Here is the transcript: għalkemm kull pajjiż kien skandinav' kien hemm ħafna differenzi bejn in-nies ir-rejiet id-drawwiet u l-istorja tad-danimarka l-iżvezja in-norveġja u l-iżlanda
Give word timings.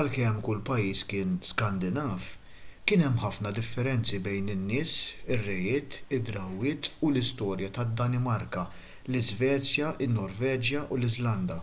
għalkemm 0.00 0.36
kull 0.48 0.60
pajjiż 0.68 1.00
kien 1.12 1.32
skandinav' 1.48 2.28
kien 2.90 3.02
hemm 3.06 3.16
ħafna 3.22 3.52
differenzi 3.56 4.20
bejn 4.28 4.52
in-nies 4.54 4.92
ir-rejiet 5.38 5.98
id-drawwiet 6.20 6.92
u 7.08 7.12
l-istorja 7.14 7.72
tad-danimarka 7.80 8.66
l-iżvezja 9.16 9.92
in-norveġja 10.08 10.88
u 10.94 11.00
l-iżlanda 11.02 11.58